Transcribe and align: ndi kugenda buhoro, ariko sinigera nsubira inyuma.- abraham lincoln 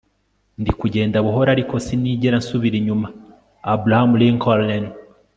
ndi 0.61 0.71
kugenda 0.79 1.17
buhoro, 1.25 1.49
ariko 1.55 1.73
sinigera 1.85 2.41
nsubira 2.41 2.75
inyuma.- 2.81 3.07
abraham 3.73 4.11
lincoln 4.21 4.83